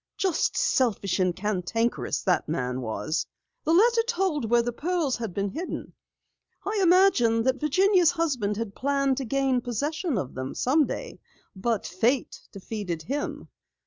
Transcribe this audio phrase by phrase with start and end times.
[0.17, 3.27] Just selfish and cantankerous, that man was!
[3.65, 5.93] The letter told where the pearls had been hidden.
[6.65, 11.19] I imagine that Virginia's husband had planned to gain possession of them someday,
[11.55, 13.49] but fate defeated him.